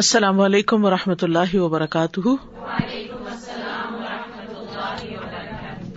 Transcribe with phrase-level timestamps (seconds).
[0.00, 2.20] السلام علیکم و رحمۃ اللہ وبرکاتہ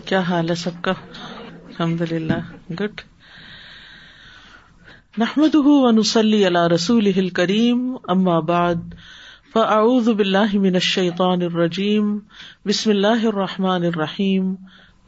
[0.06, 2.40] کیا حال ہے سب کا الحمد للہ
[2.82, 3.02] گڈ
[5.22, 7.86] نحمد ونسلی رسول کریم
[8.16, 8.84] اما بعد
[9.54, 12.14] فاعوذ باللہ من الشیطان الرجیم
[12.68, 14.54] بسم اللہ الرحمٰن الرحیم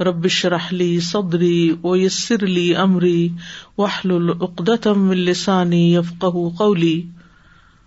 [0.08, 2.50] ربش رحلی صدری سودری ویسر
[2.86, 3.28] امری
[3.78, 6.96] وحل العقدم السانی یفق قولی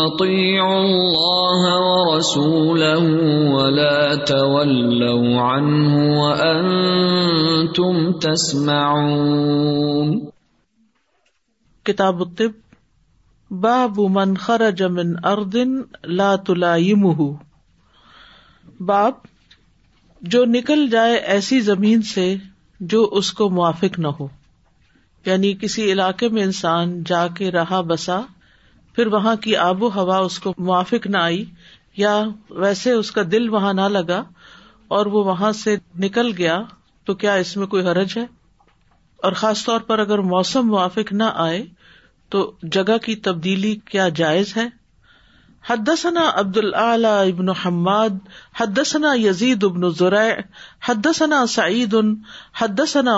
[0.08, 6.28] أطيعوا الله ورسوله ولا تولوا عنه
[7.76, 8.72] تم تسم
[11.86, 12.24] کتاب
[13.52, 15.86] باب من خرج من جمن
[16.18, 17.38] لا تلائمه
[18.90, 19.14] باب
[20.24, 22.28] جو نکل جائے ایسی زمین سے
[22.94, 24.28] جو اس کو موافق نہ ہو
[25.26, 28.20] یعنی کسی علاقے میں انسان جا کے رہا بسا
[28.96, 31.44] پھر وہاں کی آب و ہوا اس کو موافق نہ آئی
[31.98, 32.14] یا
[32.66, 34.24] ویسے اس کا دل وہاں نہ لگا
[34.96, 36.62] اور وہ وہاں سے نکل گیا
[37.06, 38.26] تو کیا اس میں کوئی حرج ہے
[39.26, 41.64] اور خاص طور پر اگر موسم موافق نہ آئے
[42.34, 44.68] تو جگہ کی تبدیلی کیا جائز ہے
[45.68, 48.18] حدثنا العلی ابن حماد
[48.60, 50.22] حدثنا یزید ابن زرع
[50.90, 52.12] حدسنا سعید ان
[52.60, 53.16] حدثنا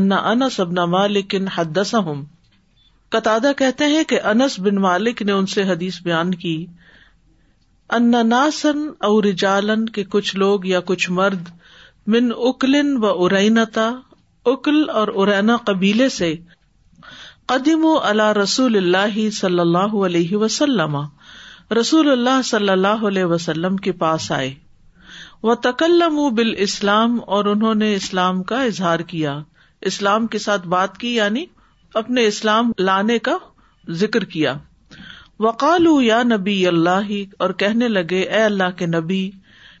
[0.00, 0.86] ان انس ابنا
[1.58, 1.94] حدس
[3.16, 6.56] قطع کہتے ہیں کہ انس بن مالک نے ان سے حدیث بیان کی
[7.98, 8.82] ان ناسن
[9.28, 11.48] رجالن کے کچھ لوگ یا کچھ مرد
[12.16, 13.90] من اکلن و ارینتا
[14.56, 16.34] اکل اور ارینا قبیلے سے
[17.54, 20.96] قدیم اللہ رسول اللہ صلی اللہ علیہ وسلم
[21.78, 24.52] رسول اللہ صلی اللہ علیہ وسلم کے پاس آئے
[25.50, 29.38] و تکلم بال اسلام اور انہوں نے اسلام کا اظہار کیا
[29.90, 31.44] اسلام کے ساتھ بات کی یعنی
[32.00, 33.36] اپنے اسلام لانے کا
[34.00, 34.54] ذکر کیا
[35.46, 37.12] وقال یا نبی اللہ
[37.44, 39.22] اور کہنے لگے اے اللہ کے نبی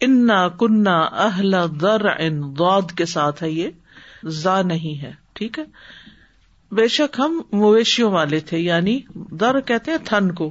[0.08, 5.64] انا کنا اہل در ان غد کے ساتھ ہے یہ زا نہیں ہے ٹھیک ہے
[6.80, 8.98] بے شک ہم مویشیوں والے تھے یعنی
[9.40, 10.50] در کہتے ہیں تھن کو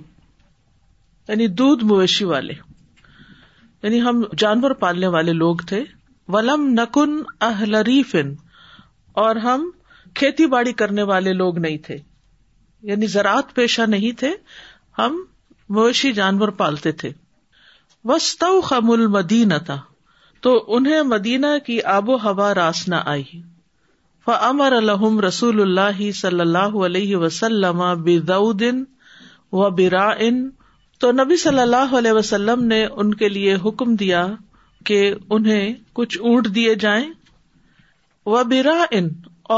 [1.29, 2.53] یعنی دودھ مویشی والے
[3.83, 5.83] یعنی ہم جانور پالنے والے لوگ تھے
[6.35, 8.33] ولم نکن اہلریفن
[9.23, 9.69] اور ہم
[10.21, 11.97] کھیتی باڑی کرنے والے لوگ نہیں تھے
[12.91, 14.31] یعنی زراعت پیشہ نہیں تھے
[14.97, 15.21] ہم
[15.77, 17.11] مویشی جانور پالتے تھے
[18.69, 19.79] خم المدینہ تھا
[20.47, 23.41] تو انہیں مدینہ کی آب و ہوا راس نہ آئی
[24.25, 28.83] فمر الحم رسول اللہ صلی اللہ علیہ وسلم بردین
[29.63, 30.11] و برا
[31.03, 34.25] تو نبی صلی اللہ علیہ وسلم نے ان کے لیے حکم دیا
[34.85, 34.97] کہ
[35.35, 37.09] انہیں کچھ اونٹ دیے جائیں
[38.33, 38.41] وہ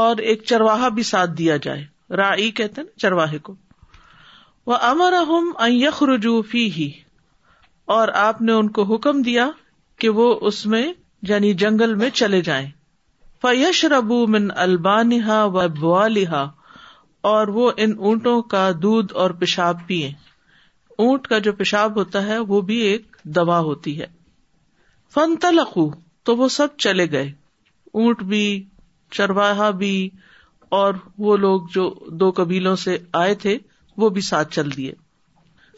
[0.00, 1.82] اور ایک چرواہا بھی ساتھ دیا جائے
[2.16, 3.54] را ہیں چرواہے کو
[4.66, 5.14] وہ امر
[6.10, 6.90] رجوفی ہی
[7.96, 9.48] اور آپ نے ان کو حکم دیا
[10.04, 10.86] کہ وہ اس میں
[11.28, 12.66] یعنی جنگل میں چلے جائیں
[13.42, 15.46] فیش ربو من البانہ
[15.80, 16.44] بوالحا
[17.32, 20.10] اور وہ ان اونٹوں کا دودھ اور پیشاب پیئے
[20.98, 24.06] اونٹ کا جو پیشاب ہوتا ہے وہ بھی ایک دوا ہوتی ہے
[25.14, 25.76] فن تلق
[26.28, 27.26] تو وہ سب چلے گئے
[28.00, 28.42] اونٹ بھی
[29.16, 29.94] چرواہا بھی
[30.78, 30.94] اور
[31.24, 31.88] وہ لوگ جو
[32.20, 33.56] دو قبیلوں سے آئے تھے
[34.02, 34.92] وہ بھی ساتھ چل دیے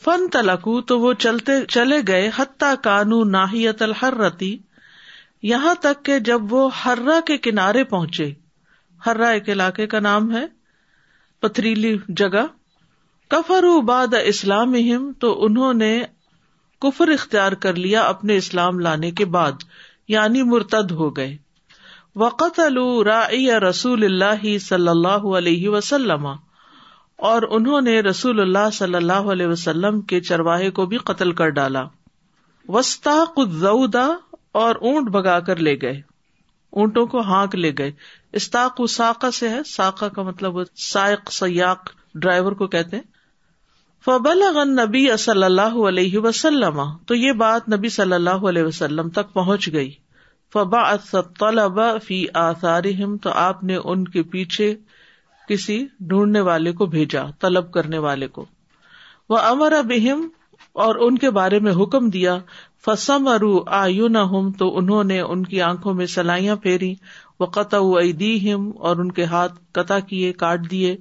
[0.05, 4.57] فن تلقو تو وہ چلتے چلے گئے حتیٰ کانو ناحیت الحرتی
[5.53, 8.31] یہاں تک کہ جب وہ ہررا کے کنارے پہنچے
[9.07, 10.45] ہررا ایک علاقے کا نام ہے
[11.41, 12.47] پتریلی جگہ
[13.33, 14.75] کفر باد اسلام
[15.21, 15.89] تو انہوں نے
[16.81, 19.63] کفر اختیار کر لیا اپنے اسلام لانے کے بعد
[20.15, 21.37] یعنی مرتد ہو گئے
[22.23, 22.61] وقت
[23.69, 26.27] رسول اللہ صلی اللہ علیہ وسلم
[27.31, 31.51] اور انہوں نے رسول اللہ صلی اللہ علیہ وسلم کے چرواہے کو بھی قتل کر
[31.59, 31.85] ڈالا
[33.37, 34.07] قدا
[34.65, 36.01] اور اونٹ بگا کر لے گئے
[36.83, 37.91] اونٹوں کو ہانک لے گئے
[38.43, 40.59] استاق ساقا سے ہے ساقا کا مطلب
[40.91, 43.03] سائق سیاق ڈرائیور کو کہتے ہیں
[44.05, 46.81] فبلغ نبی صلی اللہ علیہ وسلم
[47.11, 49.91] تو یہ بات نبی صلی اللہ علیہ وسلم تک پہنچ گئی
[50.53, 50.83] فبا
[52.07, 52.25] فی
[53.23, 54.75] تو آپ نے ان کے پیچھے
[55.49, 55.79] کسی
[56.11, 58.45] ڈھونڈنے والے کو بھیجا طلب کرنے والے کو
[59.29, 59.93] وہ امر اب
[60.85, 62.39] اور ان کے بارے میں حکم دیا
[62.87, 64.09] فسم ارو آ یو
[64.59, 66.95] تو انہوں نے ان کی آنکھوں میں سلائیاں پھیری
[67.41, 67.79] وہ قطع
[68.43, 70.97] ہم اور ان کے ہاتھ قطع کیے کاٹ دیے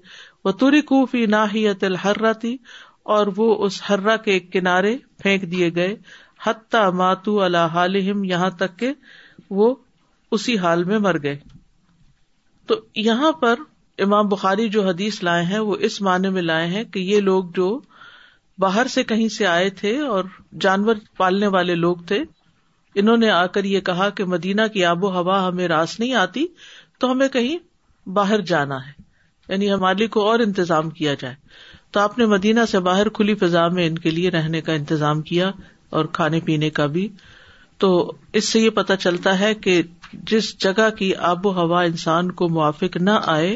[0.45, 2.15] وہ توری کوفی نہ ہیل ہر
[3.11, 5.95] اور وہ اس ہرا کے کنارے پھینک دیے گئے
[6.45, 7.77] حتیٰ ماتو اللہ
[8.29, 8.91] یہاں تک کے
[9.59, 9.73] وہ
[10.35, 11.37] اسی حال میں مر گئے
[12.67, 13.59] تو یہاں پر
[14.03, 17.51] امام بخاری جو حدیث لائے ہیں وہ اس معنی میں لائے ہیں کہ یہ لوگ
[17.55, 17.79] جو
[18.59, 20.23] باہر سے کہیں سے آئے تھے اور
[20.61, 22.19] جانور پالنے والے لوگ تھے
[23.01, 26.13] انہوں نے آ کر یہ کہا کہ مدینہ کی آب و ہوا ہمیں راس نہیں
[26.23, 26.45] آتی
[26.99, 27.57] تو ہمیں کہیں
[28.19, 28.91] باہر جانا ہے
[29.47, 31.35] یعنی ہمارے کو اور انتظام کیا جائے
[31.93, 35.21] تو آپ نے مدینہ سے باہر کھلی فضا میں ان کے لیے رہنے کا انتظام
[35.31, 35.49] کیا
[35.97, 37.07] اور کھانے پینے کا بھی
[37.83, 37.89] تو
[38.39, 39.81] اس سے یہ پتہ چلتا ہے کہ
[40.31, 43.55] جس جگہ کی آب و ہوا انسان کو موافق نہ آئے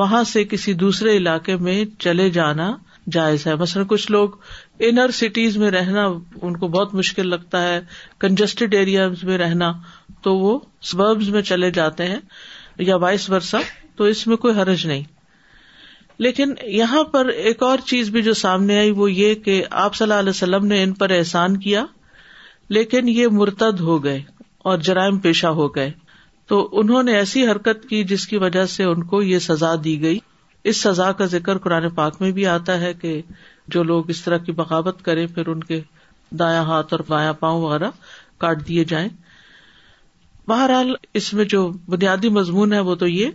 [0.00, 2.70] وہاں سے کسی دوسرے علاقے میں چلے جانا
[3.16, 4.28] جائز ہے مثلاً کچھ لوگ
[4.88, 6.06] انر سٹیز میں رہنا
[6.42, 7.78] ان کو بہت مشکل لگتا ہے
[8.24, 9.72] کنجسٹڈ ایریا میں رہنا
[10.22, 10.58] تو وہ
[10.92, 12.18] سبربز میں چلے جاتے ہیں
[12.88, 13.58] یا وائس ورسا
[13.96, 15.02] تو اس میں کوئی حرج نہیں
[16.22, 20.04] لیکن یہاں پر ایک اور چیز بھی جو سامنے آئی وہ یہ کہ آپ صلی
[20.04, 21.84] اللہ علیہ وسلم نے ان پر احسان کیا
[22.76, 24.20] لیکن یہ مرتد ہو گئے
[24.72, 25.90] اور جرائم پیشہ ہو گئے
[26.48, 30.00] تو انہوں نے ایسی حرکت کی جس کی وجہ سے ان کو یہ سزا دی
[30.02, 30.18] گئی
[30.72, 33.20] اس سزا کا ذکر قرآن پاک میں بھی آتا ہے کہ
[33.74, 35.80] جو لوگ اس طرح کی بغاوت کریں پھر ان کے
[36.38, 37.90] دایا ہاتھ اور بایا پاؤں وغیرہ
[38.40, 39.08] کاٹ دیے جائیں
[40.48, 43.30] بہرحال اس میں جو بنیادی مضمون ہے وہ تو یہ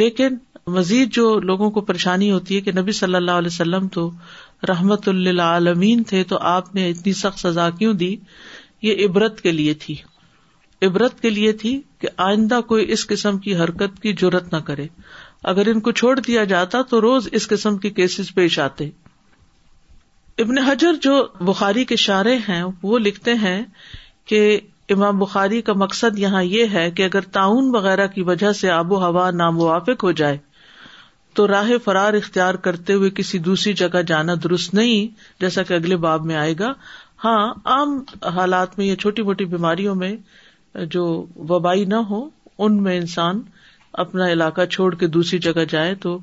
[0.00, 0.36] لیکن
[0.76, 4.08] مزید جو لوگوں کو پریشانی ہوتی ہے کہ نبی صلی اللہ علیہ وسلم تو
[4.68, 8.14] رحمت اللہ عالمین تھے تو آپ نے اتنی سخت سزا کیوں دی
[8.82, 9.94] یہ عبرت کے لیے تھی
[10.86, 14.86] عبرت کے لیے تھی کہ آئندہ کوئی اس قسم کی حرکت کی ضرورت نہ کرے
[15.52, 18.88] اگر ان کو چھوڑ دیا جاتا تو روز اس قسم کے کیسز پیش آتے
[20.42, 21.16] ابن حجر جو
[21.50, 23.60] بخاری کے شارے ہیں وہ لکھتے ہیں
[24.28, 24.40] کہ
[24.92, 28.92] امام بخاری کا مقصد یہاں یہ ہے کہ اگر تعاون وغیرہ کی وجہ سے آب
[28.92, 30.36] و ہوا ناموافق ہو جائے
[31.38, 35.06] تو راہ فرار اختیار کرتے ہوئے کسی دوسری جگہ جانا درست نہیں
[35.40, 36.72] جیسا کہ اگلے باب میں آئے گا
[37.24, 37.38] ہاں
[37.74, 37.98] عام
[38.36, 40.14] حالات میں یا چھوٹی موٹی بیماریوں میں
[40.96, 41.04] جو
[41.50, 42.22] وبائی نہ ہو
[42.66, 43.40] ان میں انسان
[44.04, 46.18] اپنا علاقہ چھوڑ کے دوسری جگہ جائے تو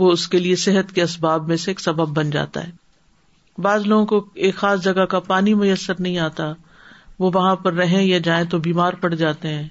[0.00, 3.86] وہ اس کے لیے صحت کے اسباب میں سے ایک سبب بن جاتا ہے بعض
[3.90, 6.52] لوگوں کو ایک خاص جگہ کا پانی میسر نہیں آتا
[7.18, 9.68] وہ وہاں پر رہیں یا جائیں تو بیمار پڑ جاتے ہیں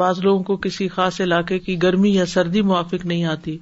[0.00, 3.56] بعض لوگوں کو کسی خاص علاقے کی گرمی یا سردی موافق نہیں آتی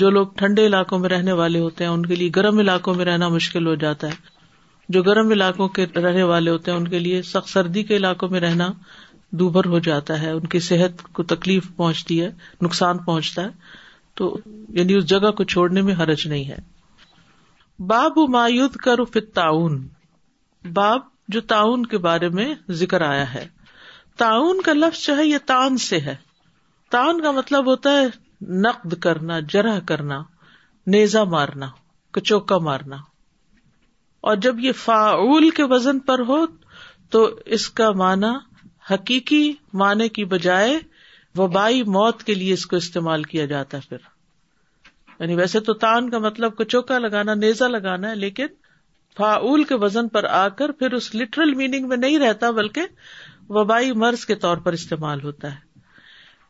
[0.00, 3.04] جو لوگ ٹھنڈے علاقوں میں رہنے والے ہوتے ہیں ان کے لیے گرم علاقوں میں
[3.04, 4.30] رہنا مشکل ہو جاتا ہے
[4.94, 8.28] جو گرم علاقوں کے رہنے والے ہوتے ہیں ان کے لیے سخت سردی کے علاقوں
[8.28, 8.70] میں رہنا
[9.42, 12.30] دوبھر ہو جاتا ہے ان کی صحت کو تکلیف پہنچتی ہے
[12.62, 13.48] نقصان پہنچتا ہے
[14.20, 14.34] تو
[14.78, 16.58] یعنی اس جگہ کو چھوڑنے میں حرج نہیں ہے
[17.92, 19.26] باب و مایوت کر ف
[20.74, 23.46] باب جو تعاون کے بارے میں ذکر آیا ہے
[24.18, 26.14] تعاون کا لفظ جو ہے یہ تان سے ہے
[26.90, 28.06] تان کا مطلب ہوتا ہے
[28.66, 30.20] نقد کرنا جرح کرنا
[30.92, 31.66] نیزا مارنا
[32.14, 32.96] کچوکا مارنا
[34.30, 36.44] اور جب یہ فاول کے وزن پر ہو
[37.10, 37.24] تو
[37.54, 38.26] اس کا معنی
[38.92, 39.52] حقیقی
[39.82, 40.78] معنی کی بجائے
[41.38, 44.10] وبائی موت کے لیے اس کو استعمال کیا جاتا ہے پھر
[45.20, 48.46] یعنی ویسے تو تان کا مطلب کچوکا لگانا نیزا لگانا ہے لیکن
[49.16, 52.86] فاول کے وزن پر آ کر پھر اس لٹرل میننگ میں نہیں رہتا بلکہ
[53.58, 55.70] وبائی مرض کے طور پر استعمال ہوتا ہے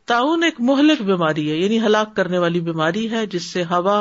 [0.07, 3.97] تعاون ایک مہلک بیماری ہے یعنی ہلاک کرنے والی بیماری ہے جس سے ہوا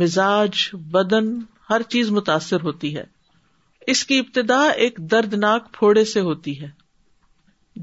[0.00, 1.30] مزاج بدن
[1.70, 3.04] ہر چیز متاثر ہوتی ہے
[3.92, 6.68] اس کی ابتدا ایک دردناک پھوڑے سے ہوتی ہے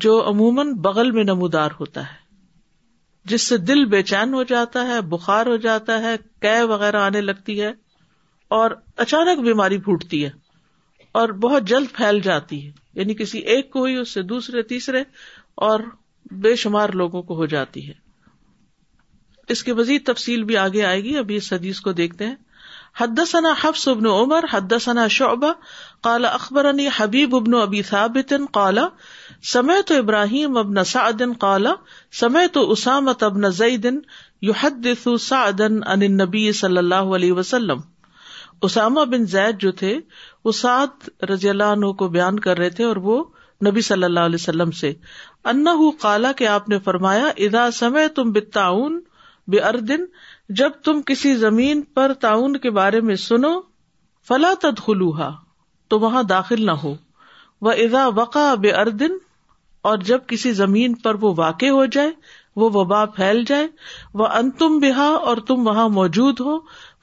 [0.06, 2.20] جو عموماً بغل میں نمودار ہوتا ہے
[3.32, 6.16] جس سے دل بے چین ہو جاتا ہے بخار ہو جاتا ہے
[6.46, 7.72] کی وغیرہ آنے لگتی ہے
[8.58, 8.72] اور
[9.04, 10.30] اچانک بیماری پھوٹتی ہے
[11.20, 15.02] اور بہت جلد پھیل جاتی ہے یعنی کسی ایک کو ہوئی اس سے دوسرے تیسرے
[15.68, 15.80] اور
[16.46, 17.94] بے شمار لوگوں کو ہو جاتی ہے
[19.54, 22.36] اس کی مزید تفصیل بھی آگے آئے گی ابھی اس حدیث کو دیکھتے ہیں
[23.02, 25.52] حد ثنا حفص ابن عمر حد ثنا شعبہ
[26.10, 28.86] کالا اکبر حبیب ابن ابی ثابت کالا
[29.54, 31.74] سمے تو ابراہیم ابن سعدن کالا
[32.24, 34.00] سمے تو اسامت ابن زئی دن
[34.50, 34.88] یو حد
[35.30, 37.90] سعدنبی صلی اللہ علیہ وسلم
[38.66, 39.98] اسامہ بن زید جو تھے
[40.46, 43.24] وہ سات رضی اللہ عنہ کو بیان کر رہے تھے اور وہ
[43.68, 44.94] نبی صلی اللہ علیہ وسلم سے
[45.52, 49.00] انا کالا کہ آپ نے فرمایا ادا سمے تم بے تعاون
[50.60, 53.52] جب تم کسی زمین پر تعاون کے بارے میں سنو
[54.28, 54.80] فلا تد
[55.90, 56.94] تو وہاں داخل نہ ہو
[57.66, 59.18] وہ ادا وقا بے اردن
[59.90, 62.10] اور جب کسی زمین پر وہ واقع ہو جائے
[62.62, 63.68] وہ وبا پھیل جائے
[64.20, 66.58] وہ انتم بہا اور تم وہاں موجود ہو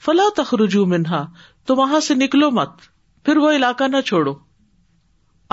[0.04, 1.24] فلا تخرجو منہا
[1.66, 2.74] تو وہاں سے نکلو مت
[3.24, 4.34] پھر وہ علاقہ نہ چھوڑو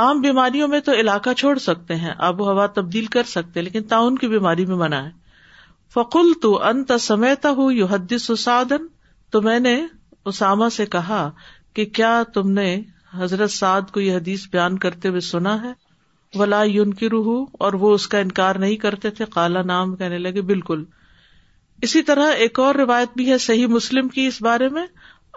[0.04, 3.84] عام بیماریوں میں تو علاقہ چھوڑ سکتے ہیں آب و ہوا تبدیل کر سکتے لیکن
[3.94, 5.10] تعاون کی بیماری میں منع ہے
[5.94, 8.30] فکول تو انت سمیتا ہوں یو حدیث
[9.32, 9.76] تو میں نے
[10.32, 11.30] اسامہ سے کہا
[11.76, 12.68] کہ کیا تم نے
[13.18, 15.72] حضرت سعد کو یہ حدیث بیان کرتے ہوئے سنا ہے
[16.40, 17.32] ولا یون کی روح
[17.66, 20.84] اور وہ اس کا انکار نہیں کرتے تھے کالا نام کہنے لگے بالکل
[21.84, 24.86] اسی طرح ایک اور روایت بھی ہے صحیح مسلم کی اس بارے میں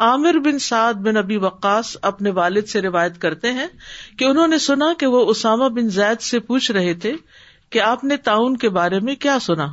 [0.07, 3.66] عامر بن سعد بن ابی وقاص اپنے والد سے روایت کرتے ہیں
[4.18, 7.12] کہ انہوں نے سنا کہ وہ اسامہ بن زید سے پوچھ رہے تھے
[7.71, 9.66] کہ آپ نے تعاون کے بارے میں کیا سنا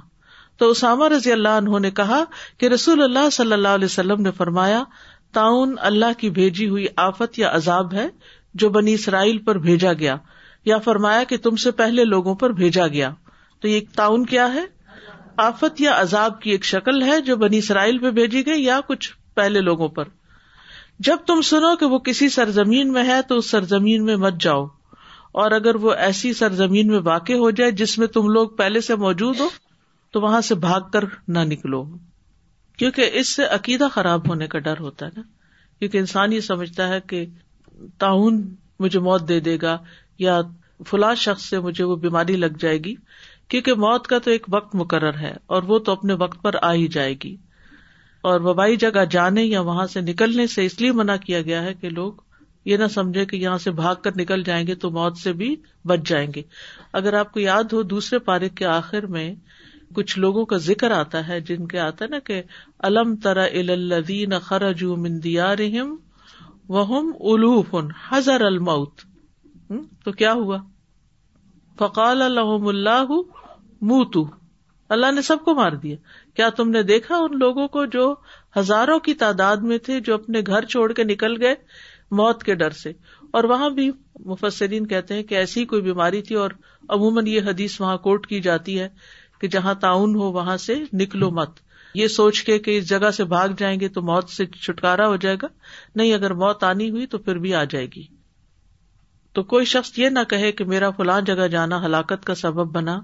[0.60, 2.24] تو اسامہ رضی اللہ انہوں نے کہا
[2.60, 4.84] کہ رسول اللہ صلی اللہ علیہ وسلم نے فرمایا
[5.34, 8.08] تعاون اللہ کی بھیجی ہوئی آفت یا عذاب ہے
[8.64, 10.16] جو بنی اسرائیل پر بھیجا گیا
[10.66, 13.12] یا فرمایا کہ تم سے پہلے لوگوں پر بھیجا گیا
[13.62, 14.66] تو یہ تعاون کیا ہے
[15.44, 19.12] آفت یا عذاب کی ایک شکل ہے جو بنی اسرائیل پہ بھیجی گئی یا کچھ
[19.36, 20.06] پہلے لوگوں پر
[21.08, 24.66] جب تم سنو کہ وہ کسی سرزمین میں ہے تو اس سرزمین میں مت جاؤ
[25.44, 28.96] اور اگر وہ ایسی سرزمین میں واقع ہو جائے جس میں تم لوگ پہلے سے
[29.06, 29.48] موجود ہو
[30.14, 31.84] تو وہاں سے بھاگ کر نہ نکلو
[32.78, 35.22] کیونکہ اس سے عقیدہ خراب ہونے کا ڈر ہوتا ہے نا
[35.80, 37.26] کیونکہ انسان یہ سمجھتا ہے کہ
[38.00, 38.42] تعاون
[38.80, 39.78] مجھے موت دے دے گا
[40.20, 40.40] یا
[40.88, 42.96] فلاں شخص سے مجھے وہ بیماری لگ جائے گی
[43.50, 46.74] کیونکہ موت کا تو ایک وقت مقرر ہے اور وہ تو اپنے وقت پر آ
[46.74, 47.36] ہی جائے گی
[48.30, 51.74] اور وبائی جگہ جانے یا وہاں سے نکلنے سے اس لیے منع کیا گیا ہے
[51.82, 52.24] کہ لوگ
[52.70, 55.56] یہ نہ سمجھے کہ یہاں سے بھاگ کر نکل جائیں گے تو موت سے بھی
[55.92, 56.42] بچ جائیں گے
[57.00, 59.34] اگر آپ کو یاد ہو دوسرے پارے کے آخر میں
[59.96, 62.42] کچھ لوگوں کا ذکر آتا ہے جن کے آتا ہے نا کہ
[62.90, 64.84] الم ترا الین خرج
[68.12, 69.02] ہزر الموت
[70.06, 70.58] تو کیا ہوا
[71.80, 73.12] فقال اللہ اللہ
[73.88, 73.98] مُ
[74.96, 75.96] اللہ نے سب کو مار دیا
[76.36, 78.04] کیا تم نے دیکھا ان لوگوں کو جو
[78.58, 81.56] ہزاروں کی تعداد میں تھے جو اپنے گھر چھوڑ کے نکل گئے
[82.20, 82.92] موت کے ڈر سے
[83.38, 83.90] اور وہاں بھی
[84.34, 86.52] مفسرین کہتے ہیں کہ ایسی کوئی بیماری تھی اور
[86.98, 88.88] عموماً یہ حدیث وہاں کوٹ کی جاتی ہے
[89.42, 91.60] کہ جہاں تعاون ہو وہاں سے نکلو مت
[92.04, 95.16] یہ سوچ کے کہ اس جگہ سے بھاگ جائیں گے تو موت سے چھٹکارا ہو
[95.26, 95.48] جائے گا
[95.96, 98.04] نہیں اگر موت آنی ہوئی تو پھر بھی آ جائے گی
[99.36, 103.00] تو کوئی شخص یہ نہ کہے کہ میرا فلاں جگہ جانا ہلاکت کا سبب بنا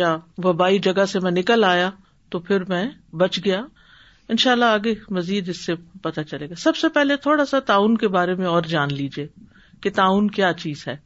[0.00, 1.90] یا وبائی جگہ سے میں نکل آیا
[2.34, 2.82] تو پھر میں
[3.22, 3.60] بچ گیا
[4.32, 7.60] ان شاء اللہ آگے مزید اس سے پتہ چلے گا سب سے پہلے تھوڑا سا
[7.70, 9.26] تعاون کے بارے میں اور جان لیجیے
[9.82, 10.96] کہ تعاون کیا چیز ہے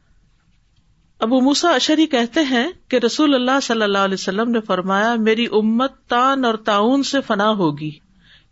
[1.27, 5.45] ابو موسا اشری کہتے ہیں کہ رسول اللہ صلی اللہ علیہ وسلم نے فرمایا میری
[5.61, 7.91] امت تان اور تعاون سے فنا ہوگی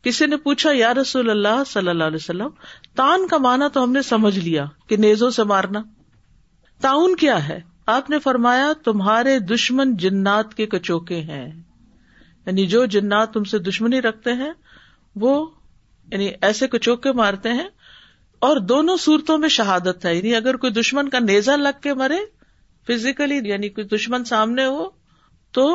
[0.03, 2.47] کسی نے پوچھا یا رسول اللہ صلی اللہ علیہ وسلم
[2.95, 5.81] تان کا مانا تو ہم نے سمجھ لیا کہ نیزوں سے مارنا
[6.81, 7.59] تعاون کیا ہے
[7.93, 14.01] آپ نے فرمایا تمہارے دشمن جنات کے کچوکے ہیں یعنی جو جنات تم سے دشمنی
[14.01, 14.51] رکھتے ہیں
[15.21, 15.33] وہ
[16.11, 17.67] یعنی ایسے کچوکے مارتے ہیں
[18.47, 22.17] اور دونوں صورتوں میں شہادت ہے یعنی اگر کوئی دشمن کا نیزا لگ کے مرے
[22.87, 24.89] فزیکلی یعنی کوئی دشمن سامنے ہو
[25.57, 25.65] تو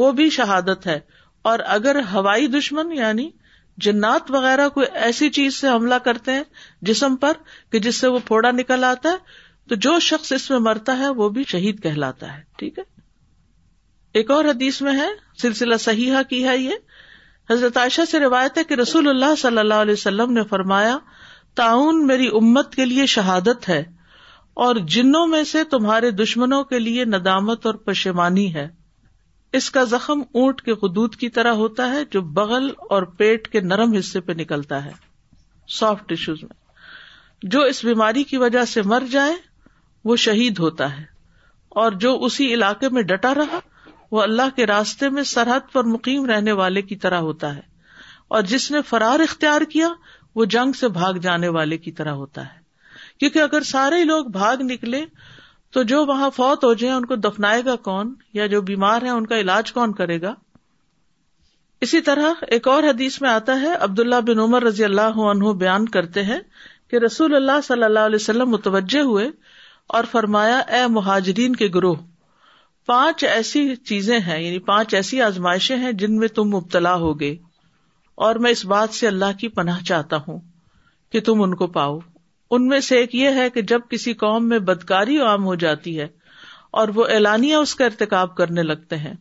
[0.00, 0.98] وہ بھی شہادت ہے
[1.52, 3.28] اور اگر ہوائی دشمن یعنی
[3.84, 6.42] جنات وغیرہ کوئی ایسی چیز سے حملہ کرتے ہیں
[6.88, 7.36] جسم پر
[7.72, 11.08] کہ جس سے وہ پھوڑا نکل آتا ہے تو جو شخص اس میں مرتا ہے
[11.20, 12.82] وہ بھی شہید کہلاتا ہے ٹھیک ہے
[14.20, 15.08] ایک اور حدیث میں ہے
[15.42, 16.74] سلسلہ صحیحہ کی ہے یہ
[17.50, 20.96] حضرت عائشہ سے روایت ہے کہ رسول اللہ صلی اللہ علیہ وسلم نے فرمایا
[21.56, 23.82] تعاون میری امت کے لیے شہادت ہے
[24.66, 28.66] اور جنوں میں سے تمہارے دشمنوں کے لیے ندامت اور پشیمانی ہے
[29.58, 30.74] اس کا زخم اونٹ کے
[31.20, 34.92] کی طرح ہوتا ہے جو بغل اور پیٹ کے نرم حصے پہ نکلتا ہے
[35.78, 36.60] سافٹ ٹشوز میں
[37.54, 39.34] جو اس بیماری کی وجہ سے مر جائے
[40.10, 41.04] وہ شہید ہوتا ہے
[41.82, 43.58] اور جو اسی علاقے میں ڈٹا رہا
[44.12, 47.60] وہ اللہ کے راستے میں سرحد پر مقیم رہنے والے کی طرح ہوتا ہے
[48.36, 49.88] اور جس نے فرار اختیار کیا
[50.34, 52.60] وہ جنگ سے بھاگ جانے والے کی طرح ہوتا ہے
[53.20, 55.04] کیونکہ اگر سارے لوگ بھاگ نکلے
[55.74, 59.10] تو جو وہاں فوت ہو جائیں ان کو دفنائے گا کون یا جو بیمار ہیں
[59.10, 60.32] ان کا علاج کون کرے گا
[61.86, 65.88] اسی طرح ایک اور حدیث میں آتا ہے عبداللہ بن عمر رضی اللہ عنہ بیان
[65.96, 66.38] کرتے ہیں
[66.90, 69.26] کہ رسول اللہ صلی اللہ علیہ وسلم متوجہ ہوئے
[69.96, 71.94] اور فرمایا اے مہاجرین کے گروہ
[72.86, 77.34] پانچ ایسی چیزیں ہیں یعنی پانچ ایسی آزمائشیں ہیں جن میں تم مبتلا ہوگے
[78.26, 80.38] اور میں اس بات سے اللہ کی پناہ چاہتا ہوں
[81.12, 81.98] کہ تم ان کو پاؤ
[82.56, 85.98] ان میں سے ایک یہ ہے کہ جب کسی قوم میں بدکاری عام ہو جاتی
[85.98, 86.06] ہے
[86.80, 89.12] اور وہ اعلانیہ اس کا ارتقاب کرنے لگتے ہیں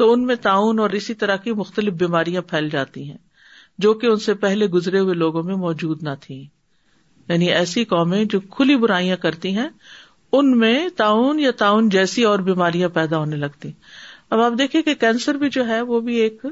[0.00, 3.16] تو ان میں تعاون اور اسی طرح کی مختلف بیماریاں پھیل جاتی ہیں
[3.84, 8.24] جو کہ ان سے پہلے گزرے ہوئے لوگوں میں موجود نہ تھی یعنی ایسی قومیں
[8.34, 9.68] جو کھلی برائیاں کرتی ہیں
[10.38, 13.72] ان میں تعاون یا تعاون جیسی اور بیماریاں پیدا ہونے لگتی
[14.30, 16.44] اب آپ دیکھیے کہ کینسر بھی جو ہے وہ بھی ایک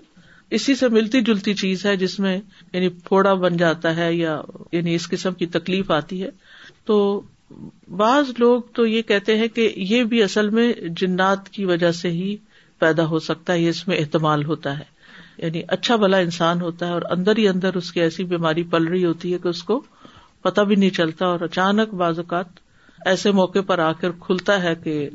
[0.54, 2.36] اسی سے ملتی جلتی چیز ہے جس میں
[2.72, 4.36] یعنی پھوڑا بن جاتا ہے یا
[4.72, 6.28] یعنی اس قسم کی تکلیف آتی ہے
[6.86, 6.98] تو
[8.02, 12.10] بعض لوگ تو یہ کہتے ہیں کہ یہ بھی اصل میں جنات کی وجہ سے
[12.10, 12.36] ہی
[12.78, 14.84] پیدا ہو سکتا ہے اس میں احتمال ہوتا ہے
[15.38, 18.86] یعنی اچھا بھلا انسان ہوتا ہے اور اندر ہی اندر اس کی ایسی بیماری پل
[18.88, 19.80] رہی ہوتی ہے کہ اس کو
[20.42, 22.60] پتہ بھی نہیں چلتا اور اچانک بعض اوقات
[23.12, 25.08] ایسے موقع پر آ کر کھلتا ہے کہ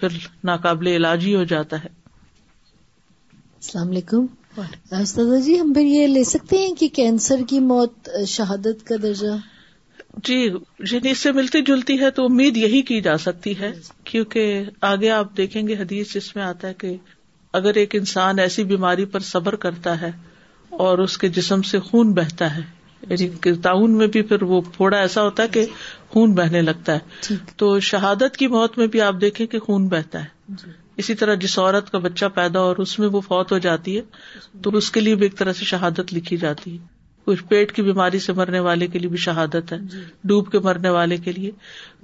[0.00, 1.96] پھر ناقابل علاج ہی ہو جاتا ہے
[3.60, 4.26] السلام علیکم
[4.66, 9.36] جی ہم پھر یہ لے سکتے ہیں کہ کینسر کی موت شہادت کا درجہ
[10.24, 13.70] جی یعنی اس سے ملتی جلتی ہے تو امید یہی کی جا سکتی ہے
[14.10, 16.96] کیونکہ آگے آپ دیکھیں گے حدیث جس میں آتا ہے کہ
[17.60, 20.10] اگر ایک انسان ایسی بیماری پر صبر کرتا ہے
[20.86, 22.60] اور اس کے جسم سے خون بہتا ہے
[23.02, 25.70] یعنی جی۔ تعاون میں بھی پھر وہ پھوڑا ایسا ہوتا ہے کہ جی۔
[26.14, 30.22] خون بہنے لگتا ہے تو شہادت کی موت میں بھی آپ دیکھیں کہ خون بہتا
[30.24, 33.58] ہے جی۔ اسی طرح جس عورت کا بچہ پیدا ہو اس میں وہ فوت ہو
[33.66, 36.86] جاتی ہے تو اس کے لیے بھی ایک طرح سے شہادت لکھی جاتی ہے
[37.26, 40.00] کچھ پیٹ کی بیماری سے مرنے والے کے لیے بھی شہادت ہے جی۔
[40.30, 41.50] ڈوب کے مرنے والے کے لیے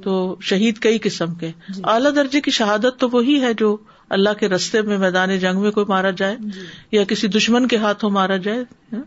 [0.05, 0.15] تو
[0.51, 3.77] شہید کئی قسم کے جی۔ اعلی درجے کی شہادت تو وہی ہے جو
[4.17, 7.77] اللہ کے رستے میں میدان جنگ میں کوئی مارا جائے جی۔ یا کسی دشمن کے
[7.87, 8.99] ہاتھوں مارا جائے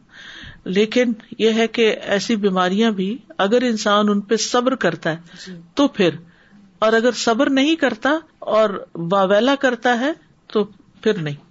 [0.79, 3.15] لیکن یہ ہے کہ ایسی بیماریاں بھی
[3.47, 6.15] اگر انسان ان پہ صبر کرتا ہے تو پھر
[6.85, 8.17] اور اگر صبر نہیں کرتا
[8.57, 8.69] اور
[9.11, 10.11] واویلا کرتا ہے
[10.53, 10.63] تو
[11.03, 11.45] پھر نہیں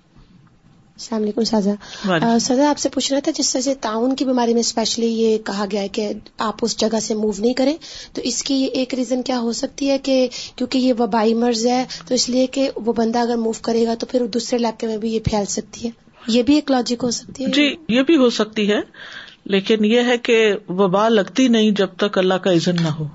[0.98, 4.60] السلام علیکم سازا سزا آپ سے پوچھنا تھا جس طرح سے تعاون کی بیماری میں
[4.60, 6.08] اسپیشلی یہ کہا گیا ہے کہ
[6.46, 7.74] آپ اس جگہ سے موو نہیں کریں
[8.14, 10.16] تو اس کی ایک ریزن کیا ہو سکتی ہے کہ
[10.56, 13.94] کیونکہ یہ وبائی مرض ہے تو اس لیے کہ وہ بندہ اگر موو کرے گا
[14.00, 15.90] تو پھر دوسرے علاقے میں بھی یہ پھیل سکتی ہے
[16.36, 17.66] یہ بھی ایک لاجک ہو سکتی ہے جی
[17.96, 18.80] یہ بھی ہو سکتی ہے
[19.56, 20.38] لیکن یہ ہے کہ
[20.78, 23.06] وبا لگتی نہیں جب تک اللہ کا عزن نہ ہو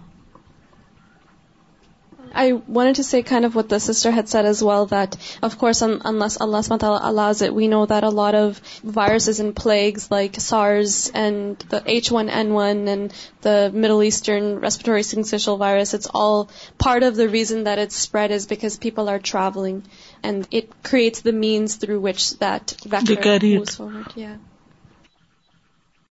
[2.34, 5.58] I wanted to say kind of what the sister had said as well, that of
[5.58, 9.40] course unless Allah subhanahu wa ta'ala allows it, we know that a lot of viruses
[9.40, 16.08] and plagues like SARS and the H1N1 and the Middle Eastern respiratory syncytial virus, it's
[16.08, 19.84] all part of the reason that it's spread is because people are traveling,
[20.24, 24.08] and it creates the means through which that vector moves forward.
[24.16, 24.38] Yeah.